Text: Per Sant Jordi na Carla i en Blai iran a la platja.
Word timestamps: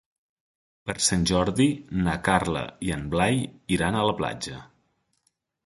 Per 0.89 0.95
Sant 1.07 1.27
Jordi 1.31 1.67
na 2.07 2.15
Carla 2.29 2.65
i 2.89 2.91
en 2.97 3.05
Blai 3.13 3.39
iran 3.79 3.99
a 4.01 4.09
la 4.11 4.19
platja. 4.25 4.67